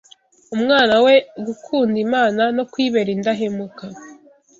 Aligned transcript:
umwana 0.55 0.95
we 1.05 1.13
gukunda 1.45 1.95
Imana 2.05 2.41
no 2.55 2.63
kuyibera 2.71 3.09
indahemuka 3.15 3.85